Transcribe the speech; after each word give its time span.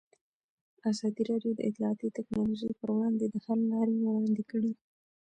ازادي 0.91 1.21
راډیو 1.31 1.51
د 1.55 1.59
اطلاعاتی 1.69 2.07
تکنالوژي 2.17 2.69
پر 2.79 2.89
وړاندې 2.95 3.25
د 3.29 3.35
حل 3.45 3.59
لارې 3.71 3.93
وړاندې 3.99 4.43
کړي. 4.51 4.71